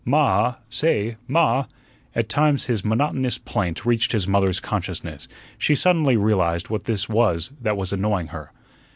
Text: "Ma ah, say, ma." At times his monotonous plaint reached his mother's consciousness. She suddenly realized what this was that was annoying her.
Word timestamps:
"Ma 0.03 0.17
ah, 0.17 0.55
say, 0.67 1.15
ma." 1.27 1.65
At 2.15 2.27
times 2.27 2.65
his 2.65 2.83
monotonous 2.83 3.37
plaint 3.37 3.85
reached 3.85 4.13
his 4.13 4.27
mother's 4.27 4.59
consciousness. 4.59 5.27
She 5.59 5.75
suddenly 5.75 6.17
realized 6.17 6.69
what 6.71 6.85
this 6.85 7.07
was 7.07 7.51
that 7.61 7.77
was 7.77 7.93
annoying 7.93 8.29
her. 8.29 8.51